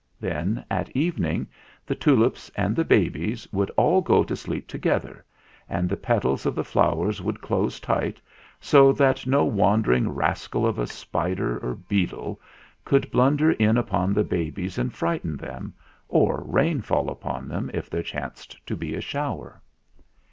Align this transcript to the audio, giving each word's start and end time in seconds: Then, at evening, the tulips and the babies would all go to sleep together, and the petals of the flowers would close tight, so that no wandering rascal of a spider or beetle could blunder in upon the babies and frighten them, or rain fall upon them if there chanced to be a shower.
Then, 0.19 0.65
at 0.71 0.89
evening, 0.95 1.47
the 1.85 1.93
tulips 1.93 2.49
and 2.55 2.75
the 2.75 2.83
babies 2.83 3.47
would 3.53 3.69
all 3.77 4.01
go 4.01 4.23
to 4.23 4.35
sleep 4.35 4.67
together, 4.67 5.23
and 5.69 5.87
the 5.87 5.95
petals 5.95 6.47
of 6.47 6.55
the 6.55 6.63
flowers 6.63 7.21
would 7.21 7.39
close 7.39 7.79
tight, 7.79 8.19
so 8.59 8.91
that 8.93 9.27
no 9.27 9.45
wandering 9.45 10.09
rascal 10.09 10.65
of 10.65 10.79
a 10.79 10.87
spider 10.87 11.59
or 11.59 11.75
beetle 11.75 12.41
could 12.83 13.11
blunder 13.11 13.51
in 13.51 13.77
upon 13.77 14.11
the 14.11 14.23
babies 14.23 14.79
and 14.79 14.91
frighten 14.91 15.37
them, 15.37 15.71
or 16.09 16.41
rain 16.47 16.81
fall 16.81 17.07
upon 17.07 17.47
them 17.47 17.69
if 17.71 17.87
there 17.87 18.01
chanced 18.01 18.57
to 18.65 18.75
be 18.75 18.95
a 18.95 19.01
shower. 19.01 19.61